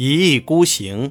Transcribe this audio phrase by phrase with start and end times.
[0.00, 1.10] 一意孤行，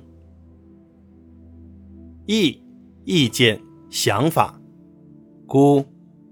[2.25, 2.61] 意
[3.03, 4.61] 意见、想法，
[5.45, 5.85] 孤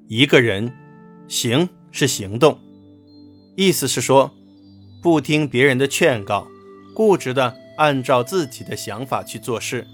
[0.07, 0.71] 一个人，
[1.27, 2.57] 行是行动，
[3.57, 4.31] 意思是说，
[5.03, 6.47] 不听别人的劝告，
[6.95, 9.85] 固执的按照自己的想法去做事。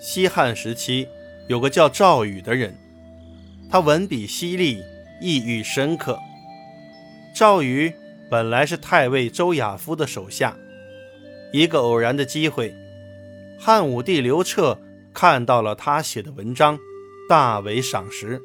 [0.00, 1.06] 西汉时期
[1.50, 2.74] 有个叫赵禹的人，
[3.68, 4.82] 他文笔犀利，
[5.20, 6.18] 意蕴深刻。
[7.34, 7.92] 赵禹。
[8.28, 10.56] 本来是太尉周亚夫的手下，
[11.52, 12.74] 一个偶然的机会，
[13.58, 14.78] 汉武帝刘彻
[15.14, 16.78] 看到了他写的文章，
[17.28, 18.42] 大为赏识，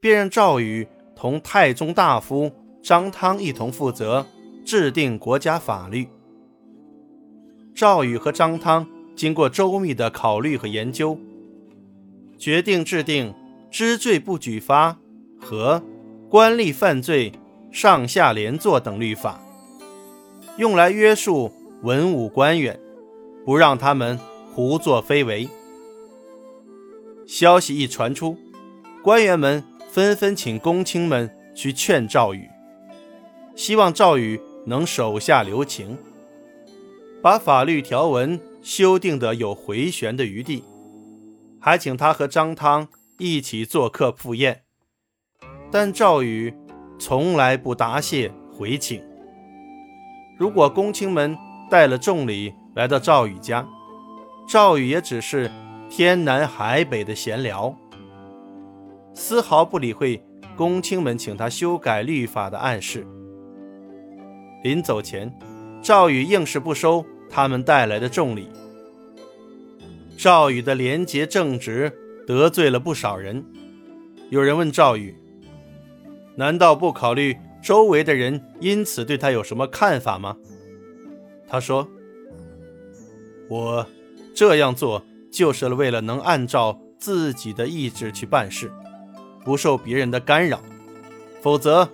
[0.00, 2.50] 便让赵禹同太宗大夫
[2.82, 4.26] 张汤一同负责
[4.64, 6.08] 制定国家法律。
[7.74, 11.18] 赵禹和张汤经过周密的考虑和研究，
[12.38, 13.34] 决定制定
[13.70, 14.96] “知罪不举发”
[15.38, 15.82] 和
[16.30, 17.32] “官吏犯罪”。
[17.72, 19.40] 上下连坐等律法，
[20.58, 21.50] 用来约束
[21.80, 22.78] 文武官员，
[23.46, 24.20] 不让他们
[24.54, 25.48] 胡作非为。
[27.26, 28.36] 消息一传出，
[29.02, 32.46] 官员们纷纷请公卿们去劝赵禹，
[33.56, 35.96] 希望赵禹能手下留情，
[37.22, 40.62] 把法律条文修订得有回旋的余地，
[41.58, 44.64] 还请他和张汤一起做客赴宴。
[45.70, 46.54] 但赵禹。
[46.98, 49.02] 从来不答谢回请。
[50.38, 51.36] 如果公卿们
[51.70, 53.66] 带了重礼来到赵宇家，
[54.48, 55.50] 赵宇也只是
[55.88, 57.74] 天南海北的闲聊，
[59.14, 60.22] 丝毫不理会
[60.56, 63.06] 公卿们请他修改律法的暗示。
[64.62, 65.32] 临走前，
[65.80, 68.48] 赵宇硬是不收他们带来的重礼。
[70.16, 71.92] 赵宇的廉洁正直
[72.26, 73.44] 得罪了不少人。
[74.30, 75.21] 有人问赵宇。
[76.34, 80.36] 难道不考虑周围的人因此对他有什么看法吗？
[81.46, 81.86] 他说
[83.48, 83.86] ：“我
[84.34, 88.72] 这样做就是为了能按照自己的意志去办事，
[89.44, 90.62] 不受别人的干扰。
[91.42, 91.90] 否则，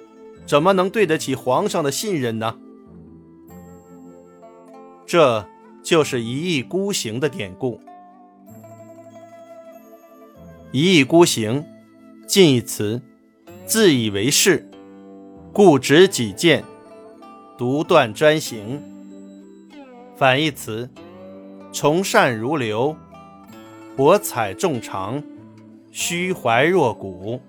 [0.46, 2.56] 怎么能对得起皇上的信任呢？”
[5.04, 5.44] 这
[5.82, 7.80] 就是一意孤行的典故。
[10.70, 11.64] 一意孤行，
[12.26, 13.02] 近义词。
[13.68, 14.66] 自以为是，
[15.52, 16.64] 固执己见，
[17.58, 18.82] 独断专行。
[20.16, 20.88] 反义词：
[21.70, 22.96] 从善如流，
[23.94, 25.22] 博采众长，
[25.92, 27.42] 虚怀若谷。